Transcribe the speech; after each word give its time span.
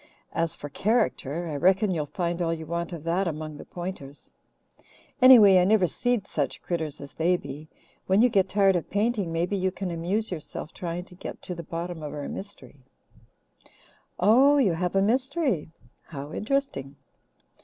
As 0.33 0.55
for 0.55 0.67
'character,' 0.67 1.47
I 1.47 1.55
reckon 1.57 1.91
you'll 1.91 2.07
find 2.07 2.41
all 2.41 2.51
you 2.51 2.65
want 2.65 2.91
of 2.91 3.03
that 3.03 3.27
among 3.27 3.55
the 3.57 3.65
Pointers; 3.65 4.31
anyway, 5.21 5.59
I 5.59 5.63
never 5.63 5.85
seed 5.85 6.25
such 6.25 6.59
critters 6.63 6.99
as 6.99 7.13
they 7.13 7.37
be. 7.37 7.67
When 8.07 8.19
you 8.23 8.27
get 8.29 8.49
tired 8.49 8.75
of 8.75 8.89
painting, 8.89 9.31
maybe 9.31 9.55
you 9.55 9.69
can 9.69 9.91
amuse 9.91 10.31
yourself 10.31 10.73
trying 10.73 11.05
to 11.05 11.13
get 11.13 11.39
to 11.43 11.53
the 11.53 11.61
bottom 11.61 12.01
of 12.01 12.15
our 12.15 12.27
mystery." 12.27 12.77
"Oh, 14.19 14.57
have 14.73 14.93
you 14.95 14.99
a 14.99 15.03
mystery? 15.03 15.69
How 16.07 16.33
interesting!" 16.33 16.95